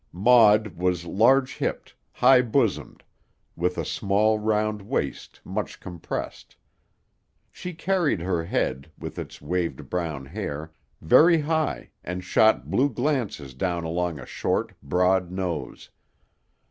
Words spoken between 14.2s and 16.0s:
short, broad nose.